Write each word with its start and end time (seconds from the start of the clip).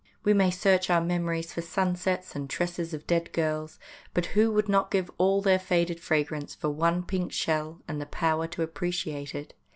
We 0.23 0.33
may 0.33 0.49
search 0.49 0.89
our 0.89 0.99
memories 0.99 1.53
for 1.53 1.61
sunsets 1.61 2.35
and 2.35 2.49
tresses 2.49 2.91
of 2.91 3.05
dead 3.05 3.31
girls, 3.33 3.77
but 4.15 4.25
who 4.33 4.49
would 4.51 4.67
not 4.67 4.89
give 4.89 5.11
all 5.19 5.43
their 5.43 5.59
faded 5.59 5.99
fragrance 5.99 6.55
for 6.55 6.71
one 6.71 7.03
pink 7.03 7.31
shell 7.31 7.83
and 7.87 8.01
the 8.01 8.07
power 8.07 8.47
to 8.47 8.63
appreciate 8.63 9.35
it? 9.35 9.53